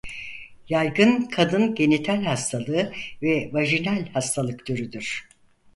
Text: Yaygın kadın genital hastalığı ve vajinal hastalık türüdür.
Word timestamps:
Yaygın 0.69 1.25
kadın 1.29 1.75
genital 1.75 2.23
hastalığı 2.23 2.93
ve 3.21 3.49
vajinal 3.53 4.07
hastalık 4.07 4.65
türüdür. 4.65 5.27